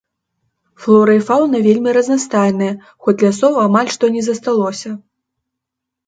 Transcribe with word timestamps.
Флора 0.83 1.13
і 1.17 1.19
фаўна 1.25 1.59
вельмі 1.65 1.91
разнастайныя, 1.97 2.73
хоць 3.07 3.15
лясоў 3.25 3.53
амаль 3.65 3.91
што 3.97 4.09
не 4.15 4.23
засталося. 4.29 4.89